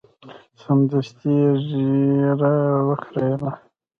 سمدستي 0.61 1.29
یې 1.41 1.49
ږیره 1.67 2.53
وخریله. 2.87 3.51